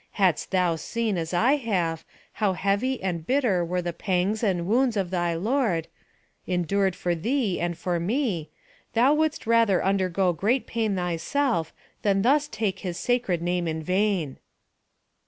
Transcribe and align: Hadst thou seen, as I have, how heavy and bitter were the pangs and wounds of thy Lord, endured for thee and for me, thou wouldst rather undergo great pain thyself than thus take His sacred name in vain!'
Hadst 0.13 0.49
thou 0.49 0.77
seen, 0.77 1.15
as 1.15 1.31
I 1.31 1.57
have, 1.57 2.03
how 2.41 2.53
heavy 2.53 3.03
and 3.03 3.23
bitter 3.23 3.63
were 3.63 3.83
the 3.83 3.93
pangs 3.93 4.41
and 4.41 4.65
wounds 4.65 4.97
of 4.97 5.11
thy 5.11 5.35
Lord, 5.35 5.87
endured 6.47 6.95
for 6.95 7.13
thee 7.13 7.59
and 7.61 7.77
for 7.77 7.99
me, 7.99 8.49
thou 8.95 9.13
wouldst 9.13 9.45
rather 9.45 9.85
undergo 9.85 10.33
great 10.33 10.65
pain 10.65 10.95
thyself 10.95 11.71
than 12.01 12.23
thus 12.23 12.47
take 12.47 12.79
His 12.79 12.97
sacred 12.97 13.43
name 13.43 13.67
in 13.67 13.83
vain!' 13.83 14.37